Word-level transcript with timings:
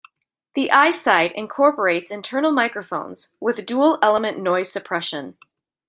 The 0.55 0.71
iSight 0.73 1.31
incorporates 1.35 2.09
internal 2.09 2.51
microphones 2.51 3.29
with 3.39 3.63
dual-element 3.67 4.39
noise 4.39 4.71
suppression. 4.71 5.37